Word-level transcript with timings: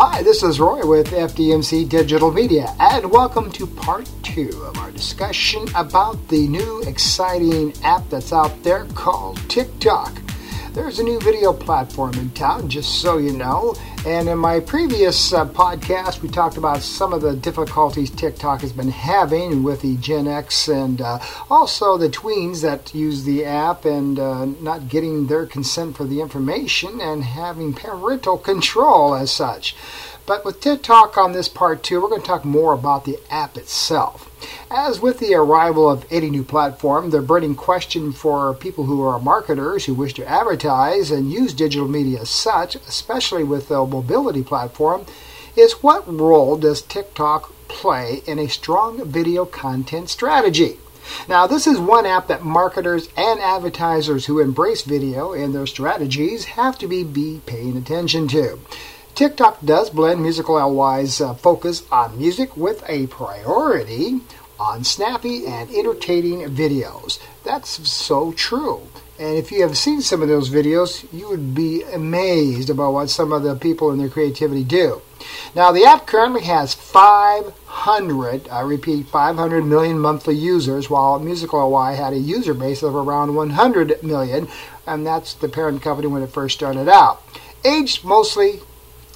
Hi, 0.00 0.22
this 0.22 0.44
is 0.44 0.60
Roy 0.60 0.86
with 0.86 1.08
FDMC 1.08 1.88
Digital 1.88 2.30
Media, 2.30 2.72
and 2.78 3.10
welcome 3.10 3.50
to 3.50 3.66
part 3.66 4.08
two 4.22 4.50
of 4.64 4.78
our 4.78 4.92
discussion 4.92 5.66
about 5.74 6.28
the 6.28 6.46
new 6.46 6.82
exciting 6.82 7.72
app 7.82 8.08
that's 8.08 8.32
out 8.32 8.62
there 8.62 8.84
called 8.94 9.38
TikTok. 9.50 10.16
There's 10.72 11.00
a 11.00 11.02
new 11.02 11.18
video 11.18 11.52
platform 11.52 12.14
in 12.14 12.30
town, 12.30 12.68
just 12.68 13.00
so 13.00 13.18
you 13.18 13.32
know. 13.32 13.74
And 14.08 14.26
in 14.26 14.38
my 14.38 14.60
previous 14.60 15.34
uh, 15.34 15.44
podcast, 15.44 16.22
we 16.22 16.30
talked 16.30 16.56
about 16.56 16.80
some 16.80 17.12
of 17.12 17.20
the 17.20 17.36
difficulties 17.36 18.08
TikTok 18.08 18.62
has 18.62 18.72
been 18.72 18.88
having 18.88 19.62
with 19.62 19.82
the 19.82 19.98
Gen 19.98 20.26
X 20.26 20.66
and 20.66 21.02
uh, 21.02 21.18
also 21.50 21.98
the 21.98 22.08
tweens 22.08 22.62
that 22.62 22.94
use 22.94 23.24
the 23.24 23.44
app 23.44 23.84
and 23.84 24.18
uh, 24.18 24.46
not 24.46 24.88
getting 24.88 25.26
their 25.26 25.44
consent 25.44 25.94
for 25.94 26.06
the 26.06 26.22
information 26.22 27.02
and 27.02 27.22
having 27.22 27.74
parental 27.74 28.38
control 28.38 29.14
as 29.14 29.30
such. 29.30 29.76
But 30.28 30.44
with 30.44 30.60
TikTok 30.60 31.16
on 31.16 31.32
this 31.32 31.48
part 31.48 31.82
two, 31.82 32.02
we're 32.02 32.10
going 32.10 32.20
to 32.20 32.26
talk 32.26 32.44
more 32.44 32.74
about 32.74 33.06
the 33.06 33.18
app 33.30 33.56
itself. 33.56 34.30
As 34.70 35.00
with 35.00 35.20
the 35.20 35.34
arrival 35.34 35.90
of 35.90 36.04
any 36.10 36.28
new 36.28 36.44
platform, 36.44 37.08
the 37.08 37.22
burning 37.22 37.54
question 37.54 38.12
for 38.12 38.52
people 38.52 38.84
who 38.84 39.00
are 39.00 39.18
marketers 39.18 39.86
who 39.86 39.94
wish 39.94 40.12
to 40.14 40.28
advertise 40.28 41.10
and 41.10 41.32
use 41.32 41.54
digital 41.54 41.88
media 41.88 42.20
as 42.20 42.28
such, 42.28 42.74
especially 42.74 43.42
with 43.42 43.68
the 43.68 43.86
mobility 43.86 44.42
platform, 44.42 45.06
is 45.56 45.82
what 45.82 46.06
role 46.06 46.58
does 46.58 46.82
TikTok 46.82 47.50
play 47.68 48.20
in 48.26 48.38
a 48.38 48.48
strong 48.48 49.06
video 49.06 49.46
content 49.46 50.10
strategy? 50.10 50.76
Now, 51.26 51.46
this 51.46 51.66
is 51.66 51.78
one 51.78 52.04
app 52.04 52.28
that 52.28 52.44
marketers 52.44 53.08
and 53.16 53.40
advertisers 53.40 54.26
who 54.26 54.40
embrace 54.40 54.82
video 54.82 55.32
in 55.32 55.54
their 55.54 55.66
strategies 55.66 56.44
have 56.44 56.76
to 56.80 56.86
be, 56.86 57.02
be 57.02 57.40
paying 57.46 57.78
attention 57.78 58.28
to. 58.28 58.58
TikTok 59.18 59.64
does 59.64 59.90
blend 59.90 60.22
Musical 60.22 60.54
LY's 60.54 61.20
uh, 61.20 61.34
focus 61.34 61.82
on 61.90 62.16
music 62.16 62.56
with 62.56 62.84
a 62.88 63.08
priority 63.08 64.20
on 64.60 64.84
snappy 64.84 65.44
and 65.44 65.68
entertaining 65.70 66.48
videos. 66.50 67.18
That's 67.42 67.88
so 67.90 68.30
true. 68.30 68.82
And 69.18 69.36
if 69.36 69.50
you 69.50 69.62
have 69.62 69.76
seen 69.76 70.02
some 70.02 70.22
of 70.22 70.28
those 70.28 70.50
videos, 70.50 71.04
you 71.12 71.28
would 71.30 71.52
be 71.52 71.82
amazed 71.82 72.70
about 72.70 72.92
what 72.92 73.10
some 73.10 73.32
of 73.32 73.42
the 73.42 73.56
people 73.56 73.90
in 73.90 73.98
their 73.98 74.08
creativity 74.08 74.62
do. 74.62 75.02
Now, 75.52 75.72
the 75.72 75.84
app 75.84 76.06
currently 76.06 76.42
has 76.42 76.74
500, 76.74 78.48
I 78.48 78.60
repeat, 78.60 79.08
500 79.08 79.64
million 79.64 79.98
monthly 79.98 80.36
users, 80.36 80.88
while 80.88 81.18
Musical 81.18 81.68
LY 81.68 81.94
had 81.94 82.12
a 82.12 82.18
user 82.18 82.54
base 82.54 82.84
of 82.84 82.94
around 82.94 83.34
100 83.34 84.00
million, 84.04 84.46
and 84.86 85.04
that's 85.04 85.34
the 85.34 85.48
parent 85.48 85.82
company 85.82 86.06
when 86.06 86.22
it 86.22 86.30
first 86.30 86.56
started 86.56 86.88
out. 86.88 87.20
Aged 87.64 88.04
mostly 88.04 88.60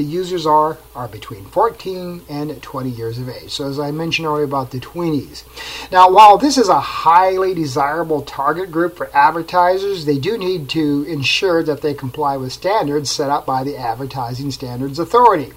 the 0.00 0.06
users 0.06 0.46
are 0.46 0.78
are 0.94 1.08
between 1.08 1.44
14 1.44 2.22
and 2.30 2.62
20 2.62 2.88
years 2.88 3.18
of 3.18 3.28
age. 3.28 3.50
So 3.50 3.68
as 3.68 3.78
I 3.78 3.90
mentioned 3.90 4.26
earlier 4.26 4.44
about 4.44 4.70
the 4.70 4.80
tweenies. 4.80 5.44
Now, 5.92 6.10
while 6.10 6.38
this 6.38 6.56
is 6.56 6.70
a 6.70 6.80
highly 6.80 7.52
desirable 7.52 8.22
target 8.22 8.70
group 8.70 8.96
for 8.96 9.14
advertisers, 9.14 10.06
they 10.06 10.18
do 10.18 10.38
need 10.38 10.70
to 10.70 11.04
ensure 11.06 11.62
that 11.64 11.82
they 11.82 11.92
comply 11.92 12.38
with 12.38 12.50
standards 12.50 13.10
set 13.10 13.28
up 13.28 13.44
by 13.44 13.62
the 13.62 13.76
Advertising 13.76 14.50
Standards 14.50 14.98
Authority. 14.98 15.52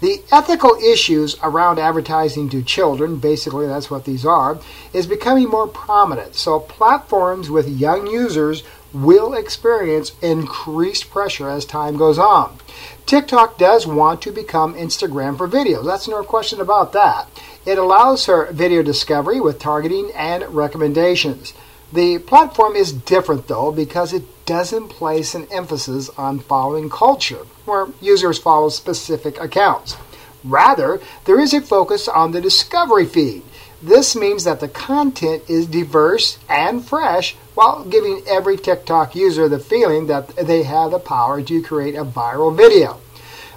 The 0.00 0.22
ethical 0.32 0.74
issues 0.76 1.36
around 1.42 1.78
advertising 1.78 2.48
to 2.48 2.62
children, 2.62 3.18
basically 3.18 3.66
that's 3.66 3.90
what 3.90 4.06
these 4.06 4.24
are, 4.24 4.58
is 4.94 5.06
becoming 5.06 5.48
more 5.48 5.68
prominent. 5.68 6.34
So 6.34 6.60
platforms 6.60 7.50
with 7.50 7.68
young 7.68 8.06
users 8.06 8.62
will 8.92 9.34
experience 9.34 10.12
increased 10.20 11.10
pressure 11.10 11.48
as 11.48 11.64
time 11.64 11.96
goes 11.96 12.18
on. 12.18 12.58
TikTok 13.06 13.58
does 13.58 13.86
want 13.86 14.22
to 14.22 14.32
become 14.32 14.74
Instagram 14.74 15.36
for 15.36 15.48
videos. 15.48 15.84
That's 15.84 16.08
no 16.08 16.22
question 16.22 16.60
about 16.60 16.92
that. 16.92 17.28
It 17.64 17.78
allows 17.78 18.24
for 18.24 18.50
video 18.52 18.82
discovery 18.82 19.40
with 19.40 19.58
targeting 19.58 20.10
and 20.14 20.42
recommendations. 20.54 21.54
The 21.92 22.18
platform 22.18 22.74
is 22.74 22.92
different 22.92 23.48
though 23.48 23.70
because 23.70 24.12
it 24.12 24.24
doesn't 24.46 24.88
place 24.88 25.34
an 25.34 25.46
emphasis 25.52 26.08
on 26.16 26.40
following 26.40 26.90
culture, 26.90 27.46
where 27.64 27.88
users 28.00 28.38
follow 28.38 28.68
specific 28.70 29.38
accounts. 29.40 29.96
Rather, 30.42 31.00
there 31.24 31.38
is 31.38 31.54
a 31.54 31.60
focus 31.60 32.08
on 32.08 32.32
the 32.32 32.40
discovery 32.40 33.06
feed. 33.06 33.42
This 33.82 34.14
means 34.14 34.44
that 34.44 34.60
the 34.60 34.68
content 34.68 35.42
is 35.48 35.66
diverse 35.66 36.38
and 36.48 36.84
fresh 36.84 37.34
while 37.54 37.84
giving 37.84 38.22
every 38.28 38.56
TikTok 38.56 39.16
user 39.16 39.48
the 39.48 39.58
feeling 39.58 40.06
that 40.06 40.36
they 40.36 40.62
have 40.62 40.92
the 40.92 41.00
power 41.00 41.42
to 41.42 41.62
create 41.62 41.96
a 41.96 42.04
viral 42.04 42.56
video. 42.56 43.00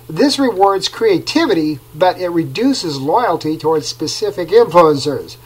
This 0.10 0.40
rewards 0.40 0.88
creativity, 0.88 1.80
but 1.94 2.20
it 2.20 2.30
reduces 2.30 3.00
loyalty 3.00 3.56
towards 3.56 3.88
specific 3.88 4.50
influencers. 4.50 5.38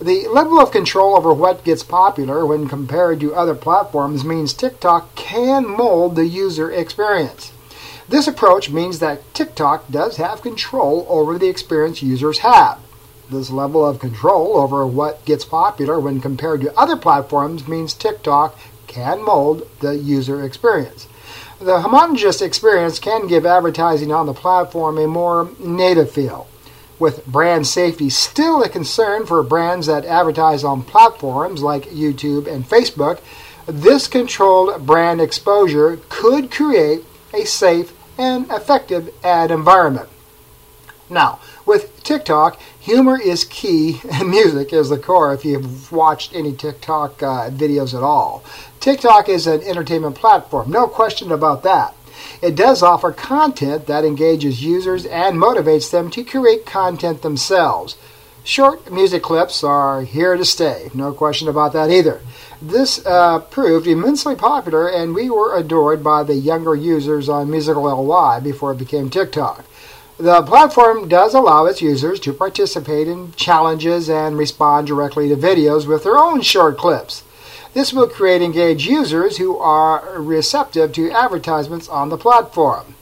The 0.00 0.28
level 0.28 0.60
of 0.60 0.70
control 0.70 1.16
over 1.16 1.32
what 1.32 1.64
gets 1.64 1.82
popular 1.82 2.44
when 2.44 2.68
compared 2.68 3.20
to 3.20 3.34
other 3.34 3.54
platforms 3.54 4.22
means 4.22 4.52
TikTok 4.52 5.14
can 5.14 5.66
mold 5.66 6.14
the 6.14 6.26
user 6.26 6.70
experience. 6.70 7.52
This 8.06 8.28
approach 8.28 8.68
means 8.68 8.98
that 8.98 9.22
TikTok 9.32 9.90
does 9.90 10.18
have 10.18 10.42
control 10.42 11.06
over 11.08 11.38
the 11.38 11.48
experience 11.48 12.02
users 12.02 12.40
have. 12.40 12.78
This 13.28 13.50
level 13.50 13.84
of 13.84 13.98
control 13.98 14.56
over 14.56 14.86
what 14.86 15.24
gets 15.24 15.44
popular 15.44 15.98
when 15.98 16.20
compared 16.20 16.60
to 16.60 16.78
other 16.78 16.96
platforms 16.96 17.66
means 17.66 17.92
TikTok 17.92 18.56
can 18.86 19.22
mold 19.22 19.66
the 19.80 19.96
user 19.96 20.44
experience. 20.44 21.08
The 21.60 21.80
homogenous 21.80 22.40
experience 22.40 22.98
can 22.98 23.26
give 23.26 23.44
advertising 23.44 24.12
on 24.12 24.26
the 24.26 24.34
platform 24.34 24.98
a 24.98 25.08
more 25.08 25.50
native 25.58 26.10
feel. 26.10 26.46
With 26.98 27.26
brand 27.26 27.66
safety 27.66 28.10
still 28.10 28.62
a 28.62 28.68
concern 28.68 29.26
for 29.26 29.42
brands 29.42 29.86
that 29.86 30.04
advertise 30.04 30.62
on 30.62 30.82
platforms 30.82 31.62
like 31.62 31.84
YouTube 31.90 32.46
and 32.46 32.64
Facebook, 32.64 33.20
this 33.66 34.06
controlled 34.06 34.86
brand 34.86 35.20
exposure 35.20 35.98
could 36.08 36.50
create 36.50 37.04
a 37.34 37.44
safe 37.44 37.92
and 38.16 38.48
effective 38.50 39.12
ad 39.24 39.50
environment. 39.50 40.08
Now, 41.10 41.40
with 41.66 42.02
TikTok, 42.02 42.60
humor 42.80 43.20
is 43.20 43.44
key 43.44 44.00
and 44.12 44.30
music 44.30 44.72
is 44.72 44.88
the 44.88 44.98
core 44.98 45.34
if 45.34 45.44
you've 45.44 45.90
watched 45.92 46.34
any 46.34 46.52
TikTok 46.52 47.22
uh, 47.22 47.50
videos 47.50 47.94
at 47.94 48.02
all. 48.02 48.44
TikTok 48.80 49.28
is 49.28 49.46
an 49.46 49.62
entertainment 49.62 50.14
platform, 50.14 50.70
no 50.70 50.86
question 50.86 51.32
about 51.32 51.62
that. 51.64 51.94
It 52.40 52.54
does 52.54 52.82
offer 52.82 53.12
content 53.12 53.86
that 53.86 54.04
engages 54.04 54.62
users 54.62 55.04
and 55.06 55.36
motivates 55.36 55.90
them 55.90 56.10
to 56.12 56.24
create 56.24 56.64
content 56.64 57.22
themselves. 57.22 57.96
Short 58.44 58.92
music 58.92 59.22
clips 59.22 59.64
are 59.64 60.02
here 60.02 60.36
to 60.36 60.44
stay, 60.44 60.88
no 60.94 61.12
question 61.12 61.48
about 61.48 61.72
that 61.72 61.90
either. 61.90 62.20
This 62.62 63.04
uh, 63.04 63.40
proved 63.40 63.86
immensely 63.86 64.34
popular, 64.34 64.88
and 64.88 65.14
we 65.14 65.28
were 65.28 65.56
adored 65.56 66.02
by 66.02 66.22
the 66.22 66.36
younger 66.36 66.74
users 66.74 67.28
on 67.28 67.50
Musical.ly 67.50 68.40
before 68.40 68.72
it 68.72 68.78
became 68.78 69.10
TikTok. 69.10 69.64
The 70.18 70.40
platform 70.40 71.08
does 71.08 71.34
allow 71.34 71.66
its 71.66 71.82
users 71.82 72.18
to 72.20 72.32
participate 72.32 73.06
in 73.06 73.32
challenges 73.32 74.08
and 74.08 74.38
respond 74.38 74.86
directly 74.86 75.28
to 75.28 75.36
videos 75.36 75.86
with 75.86 76.04
their 76.04 76.16
own 76.16 76.40
short 76.40 76.78
clips. 76.78 77.22
This 77.74 77.92
will 77.92 78.08
create 78.08 78.40
engaged 78.40 78.86
users 78.86 79.36
who 79.36 79.58
are 79.58 80.18
receptive 80.18 80.92
to 80.92 81.10
advertisements 81.10 81.86
on 81.86 82.08
the 82.08 82.16
platform. 82.16 82.94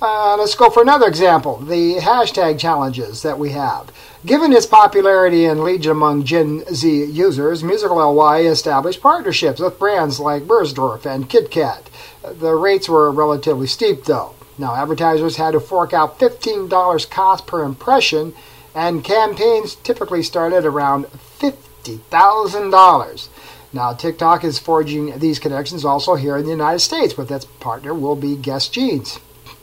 Uh, 0.00 0.36
let's 0.38 0.54
go 0.54 0.70
for 0.70 0.80
another 0.82 1.08
example 1.08 1.56
the 1.56 1.96
hashtag 1.96 2.60
challenges 2.60 3.22
that 3.22 3.38
we 3.38 3.50
have. 3.50 3.90
Given 4.24 4.52
its 4.52 4.66
popularity 4.66 5.46
and 5.46 5.64
legion 5.64 5.90
among 5.90 6.22
Gen 6.22 6.64
Z 6.72 7.06
users, 7.06 7.64
Musical 7.64 8.14
LY 8.14 8.42
established 8.42 9.00
partnerships 9.00 9.58
with 9.58 9.80
brands 9.80 10.20
like 10.20 10.44
Bergdorf 10.44 11.04
and 11.04 11.28
KitKat. 11.28 11.86
The 12.22 12.54
rates 12.54 12.88
were 12.88 13.10
relatively 13.10 13.66
steep, 13.66 14.04
though. 14.04 14.36
Now, 14.56 14.74
advertisers 14.74 15.36
had 15.36 15.52
to 15.52 15.60
fork 15.60 15.92
out 15.92 16.18
$15 16.18 17.10
cost 17.10 17.46
per 17.46 17.64
impression, 17.64 18.34
and 18.74 19.04
campaigns 19.04 19.74
typically 19.76 20.22
started 20.22 20.64
around 20.64 21.06
$50,000. 21.40 23.28
Now, 23.72 23.92
TikTok 23.92 24.44
is 24.44 24.58
forging 24.60 25.18
these 25.18 25.40
connections 25.40 25.84
also 25.84 26.14
here 26.14 26.36
in 26.36 26.44
the 26.44 26.50
United 26.50 26.78
States, 26.78 27.16
with 27.16 27.32
its 27.32 27.44
partner 27.44 27.92
will 27.92 28.16
be 28.16 28.36
Guess 28.36 28.68
Jeans. 28.68 29.18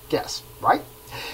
Guess, 0.09 0.43
right? 0.59 0.81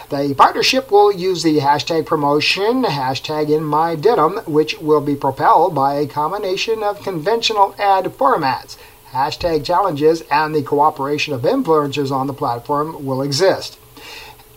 The 0.09 0.33
partnership 0.35 0.91
will 0.91 1.11
use 1.11 1.43
the 1.43 1.57
hashtag 1.57 2.05
promotion, 2.05 2.83
hashtag 2.83 3.49
in 3.49 3.63
my 3.63 3.95
denim, 3.95 4.37
which 4.45 4.77
will 4.79 5.01
be 5.01 5.15
propelled 5.15 5.75
by 5.75 5.95
a 5.95 6.07
combination 6.07 6.83
of 6.83 7.01
conventional 7.03 7.75
ad 7.77 8.05
formats 8.05 8.77
hashtag 9.11 9.63
challenges, 9.65 10.21
and 10.31 10.53
the 10.53 10.63
cooperation 10.63 11.33
of 11.33 11.41
influencers 11.41 12.11
on 12.11 12.27
the 12.27 12.33
platform 12.33 13.05
will 13.05 13.21
exist. 13.21 13.79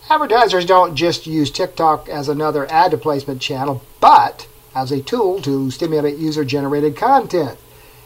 Advertisers 0.09 0.65
don't 0.65 0.95
just 0.95 1.25
use 1.25 1.49
TikTok 1.49 2.09
as 2.09 2.27
another 2.27 2.69
ad 2.71 2.99
placement 3.01 3.41
channel, 3.41 3.81
but 3.99 4.47
as 4.75 4.91
a 4.91 5.01
tool 5.01 5.41
to 5.41 5.71
stimulate 5.71 6.17
user 6.17 6.43
generated 6.43 6.97
content. 6.97 7.57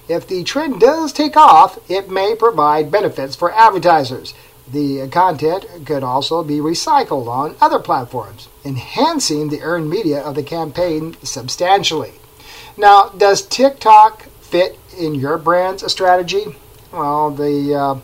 If 0.07 0.27
the 0.27 0.43
trend 0.43 0.79
does 0.79 1.11
take 1.11 1.35
off, 1.35 1.79
it 1.89 2.11
may 2.11 2.35
provide 2.35 2.91
benefits 2.91 3.35
for 3.35 3.51
advertisers. 3.51 4.35
The 4.71 5.07
content 5.07 5.65
could 5.85 6.03
also 6.03 6.43
be 6.43 6.57
recycled 6.57 7.27
on 7.27 7.55
other 7.59 7.79
platforms, 7.79 8.47
enhancing 8.63 9.49
the 9.49 9.61
earned 9.61 9.89
media 9.89 10.21
of 10.21 10.35
the 10.35 10.43
campaign 10.43 11.15
substantially. 11.23 12.13
Now, 12.77 13.09
does 13.09 13.41
TikTok 13.41 14.25
fit 14.49 14.79
in 14.97 15.15
your 15.15 15.37
brand's 15.37 15.89
strategy? 15.91 16.55
Well, 16.91 17.31
the 17.31 17.75
uh, 17.75 17.99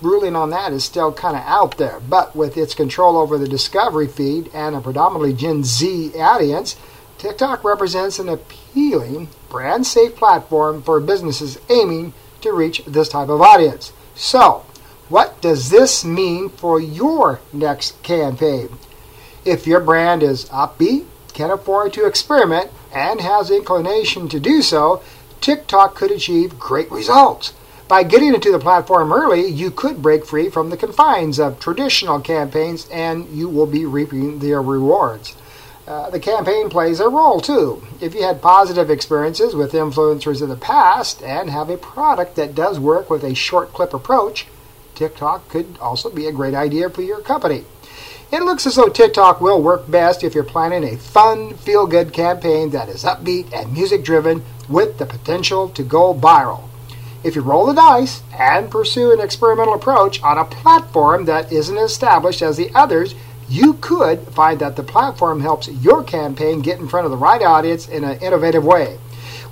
ruling 0.00 0.36
on 0.36 0.50
that 0.50 0.72
is 0.72 0.84
still 0.84 1.12
kind 1.12 1.36
of 1.36 1.42
out 1.42 1.76
there, 1.78 2.00
but 2.00 2.34
with 2.34 2.56
its 2.56 2.74
control 2.74 3.16
over 3.16 3.38
the 3.38 3.48
discovery 3.48 4.06
feed 4.06 4.50
and 4.54 4.74
a 4.74 4.80
predominantly 4.80 5.32
Gen 5.32 5.64
Z 5.64 6.12
audience, 6.18 6.76
TikTok 7.18 7.64
represents 7.64 8.18
an 8.18 8.28
appealing, 8.28 9.28
brand 9.48 9.86
safe 9.86 10.16
platform 10.16 10.82
for 10.82 11.00
businesses 11.00 11.58
aiming 11.68 12.14
to 12.40 12.52
reach 12.52 12.82
this 12.86 13.08
type 13.08 13.28
of 13.28 13.42
audience. 13.42 13.92
So, 14.14 14.64
what 15.08 15.40
does 15.42 15.70
this 15.70 16.04
mean 16.04 16.48
for 16.48 16.80
your 16.80 17.40
next 17.52 18.02
campaign? 18.02 18.78
If 19.44 19.66
your 19.66 19.80
brand 19.80 20.22
is 20.22 20.44
upbeat, 20.46 21.06
can 21.34 21.50
afford 21.50 21.92
to 21.94 22.06
experiment, 22.06 22.70
and 22.92 23.20
has 23.20 23.50
inclination 23.50 24.28
to 24.28 24.40
do 24.40 24.62
so, 24.62 25.02
TikTok 25.40 25.94
could 25.94 26.10
achieve 26.10 26.58
great 26.58 26.90
results. 26.90 27.54
By 27.88 28.04
getting 28.04 28.34
into 28.34 28.52
the 28.52 28.58
platform 28.58 29.12
early, 29.12 29.48
you 29.48 29.70
could 29.70 30.00
break 30.00 30.24
free 30.24 30.48
from 30.48 30.70
the 30.70 30.76
confines 30.76 31.40
of 31.40 31.58
traditional 31.58 32.20
campaigns 32.20 32.88
and 32.88 33.28
you 33.30 33.48
will 33.48 33.66
be 33.66 33.84
reaping 33.84 34.38
their 34.38 34.62
rewards. 34.62 35.34
Uh, 35.88 36.08
the 36.08 36.20
campaign 36.20 36.70
plays 36.70 37.00
a 37.00 37.08
role 37.08 37.40
too. 37.40 37.82
If 38.00 38.14
you 38.14 38.22
had 38.22 38.40
positive 38.40 38.90
experiences 38.90 39.56
with 39.56 39.72
influencers 39.72 40.40
in 40.40 40.48
the 40.48 40.56
past 40.56 41.20
and 41.20 41.50
have 41.50 41.68
a 41.68 41.76
product 41.76 42.36
that 42.36 42.54
does 42.54 42.78
work 42.78 43.10
with 43.10 43.24
a 43.24 43.34
short 43.34 43.72
clip 43.72 43.92
approach, 43.92 44.46
TikTok 44.94 45.48
could 45.48 45.76
also 45.80 46.10
be 46.10 46.26
a 46.26 46.32
great 46.32 46.54
idea 46.54 46.90
for 46.90 47.02
your 47.02 47.20
company. 47.20 47.64
It 48.30 48.44
looks 48.44 48.66
as 48.66 48.76
though 48.76 48.88
TikTok 48.88 49.40
will 49.40 49.60
work 49.60 49.90
best 49.90 50.22
if 50.22 50.32
you're 50.32 50.44
planning 50.44 50.84
a 50.84 50.96
fun, 50.96 51.54
feel 51.54 51.88
good 51.88 52.12
campaign 52.12 52.70
that 52.70 52.88
is 52.88 53.02
upbeat 53.02 53.52
and 53.52 53.72
music 53.72 54.04
driven 54.04 54.44
with 54.70 54.98
the 54.98 55.06
potential 55.06 55.68
to 55.70 55.82
go 55.82 56.14
viral. 56.14 56.62
If 57.22 57.36
you 57.36 57.42
roll 57.42 57.66
the 57.66 57.74
dice 57.74 58.22
and 58.32 58.70
pursue 58.70 59.12
an 59.12 59.20
experimental 59.20 59.74
approach 59.74 60.22
on 60.22 60.38
a 60.38 60.44
platform 60.44 61.26
that 61.26 61.52
isn't 61.52 61.76
established 61.76 62.40
as 62.40 62.56
the 62.56 62.70
others, 62.74 63.14
you 63.48 63.74
could 63.74 64.20
find 64.28 64.60
that 64.60 64.76
the 64.76 64.82
platform 64.82 65.40
helps 65.40 65.68
your 65.68 66.02
campaign 66.02 66.62
get 66.62 66.78
in 66.78 66.88
front 66.88 67.04
of 67.04 67.10
the 67.10 67.18
right 67.18 67.42
audience 67.42 67.88
in 67.88 68.04
an 68.04 68.18
innovative 68.20 68.64
way. 68.64 68.96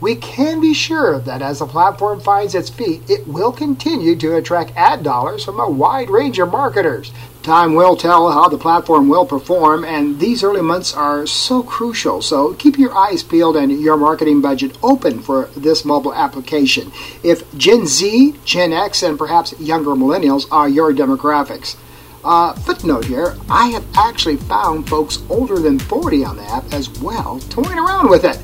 We 0.01 0.15
can 0.15 0.61
be 0.61 0.75
sure 0.75 1.19
that 1.19 1.43
as 1.43 1.59
the 1.59 1.67
platform 1.67 2.21
finds 2.21 2.55
its 2.55 2.71
feet, 2.71 3.03
it 3.11 3.27
will 3.27 3.51
continue 3.51 4.15
to 4.17 4.37
attract 4.37 4.73
ad 4.77 5.03
dollars 5.03 5.45
from 5.45 5.59
a 5.59 5.69
wide 5.69 6.09
range 6.09 6.39
of 6.39 6.53
marketers. 6.53 7.13
Time 7.43 7.75
will 7.75 7.97
tell 7.97 8.31
how 8.31 8.49
the 8.49 8.59
platform 8.59 9.09
will 9.09 9.27
perform, 9.27 9.85
and 9.85 10.21
these 10.21 10.45
early 10.45 10.61
months 10.61 10.95
are 10.95 11.27
so 11.27 11.65
crucial. 11.65 12.23
So 12.23 12.55
keep 12.55 12.79
your 12.79 12.97
eyes 12.97 13.25
peeled 13.25 13.57
and 13.57 13.73
your 13.81 13.97
marketing 13.97 14.41
budget 14.41 14.77
open 14.85 15.21
for 15.21 15.47
this 15.57 15.85
mobile 15.85 16.15
application. 16.15 16.93
If 17.25 17.43
Gen 17.57 17.87
Z, 17.87 18.37
Gen 18.45 18.73
X, 18.73 19.03
and 19.03 19.19
perhaps 19.19 19.59
younger 19.59 19.91
millennials 19.91 20.47
are 20.53 20.69
your 20.69 20.93
demographics, 20.93 21.77
uh, 22.25 22.53
footnote 22.53 23.07
here, 23.07 23.37
I 23.49 23.69
have 23.69 23.87
actually 23.97 24.37
found 24.37 24.89
folks 24.89 25.23
older 25.29 25.59
than 25.59 25.79
40 25.79 26.25
on 26.25 26.37
the 26.37 26.45
app 26.45 26.73
as 26.73 26.91
well 27.01 27.41
toying 27.49 27.79
around 27.79 28.11
with 28.11 28.25
it. 28.25 28.39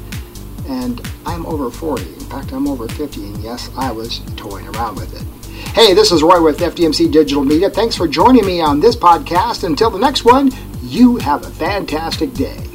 And 0.67 1.01
I'm 1.27 1.47
over 1.47 1.71
40. 1.71 2.03
In 2.03 2.21
fact, 2.21 2.53
I'm 2.53 2.67
over 2.67 2.89
50, 2.89 3.27
and 3.27 3.39
yes, 3.39 3.71
I 3.77 3.93
was 3.93 4.21
toying 4.37 4.67
around 4.69 4.97
with 4.97 5.15
it. 5.15 5.45
Hey, 5.75 5.95
this 5.95 6.13
is 6.13 6.23
Roy 6.23 6.43
with 6.43 6.59
FDMC 6.59 7.11
Digital 7.13 7.45
Media. 7.45 7.71
Thanks 7.71 7.97
for 7.97 8.09
joining 8.09 8.47
me 8.47 8.61
on 8.61 8.81
this 8.81 8.97
podcast. 8.97 9.65
Until 9.65 9.91
the 9.91 9.99
next 9.99 10.25
one, 10.25 10.51
you 10.83 11.17
have 11.17 11.45
a 11.45 11.51
fantastic 11.51 12.33
day. 12.35 12.74